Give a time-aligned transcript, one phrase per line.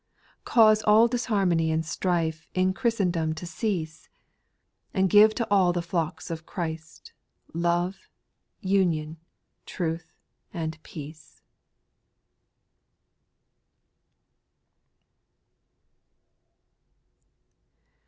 [0.37, 0.45] 5.
[0.45, 4.09] Cause all disharmony and strife In Christendom to cease;
[4.95, 7.13] And give to all the flocks of Christ
[7.53, 8.09] Love,
[8.61, 9.17] union,
[9.67, 10.11] truth,
[10.51, 11.43] and peace.